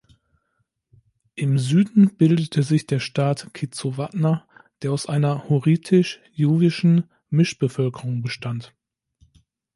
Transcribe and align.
Im 1.35 1.59
Süden 1.59 2.17
bildete 2.17 2.63
sich 2.63 2.87
der 2.87 2.99
Staat 2.99 3.53
Kizzuwatna, 3.53 4.47
der 4.81 4.93
aus 4.93 5.05
einer 5.07 5.47
hurritisch-luwischen 5.47 7.03
Mischbevölkerung 7.29 8.23
bestand. 8.23 8.73